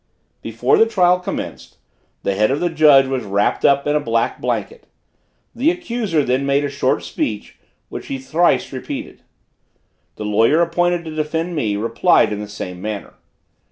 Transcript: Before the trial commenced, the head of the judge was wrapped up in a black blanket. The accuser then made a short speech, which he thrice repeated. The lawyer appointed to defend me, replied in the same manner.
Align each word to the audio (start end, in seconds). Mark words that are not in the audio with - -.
Before 0.41 0.79
the 0.79 0.87
trial 0.87 1.19
commenced, 1.19 1.77
the 2.23 2.33
head 2.33 2.49
of 2.49 2.59
the 2.59 2.71
judge 2.71 3.05
was 3.05 3.23
wrapped 3.23 3.63
up 3.63 3.85
in 3.85 3.95
a 3.95 3.99
black 3.99 4.41
blanket. 4.41 4.87
The 5.53 5.69
accuser 5.69 6.23
then 6.25 6.43
made 6.43 6.65
a 6.65 6.71
short 6.71 7.03
speech, 7.03 7.59
which 7.89 8.07
he 8.07 8.17
thrice 8.17 8.73
repeated. 8.73 9.21
The 10.15 10.25
lawyer 10.25 10.59
appointed 10.59 11.05
to 11.05 11.11
defend 11.13 11.55
me, 11.55 11.75
replied 11.75 12.33
in 12.33 12.39
the 12.39 12.49
same 12.49 12.81
manner. 12.81 13.13